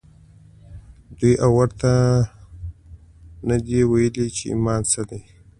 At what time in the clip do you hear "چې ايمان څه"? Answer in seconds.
4.37-5.01